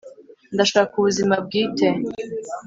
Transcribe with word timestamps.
ndashaka 0.53 0.93
ubuzima 0.97 1.35
bwite 1.45 1.87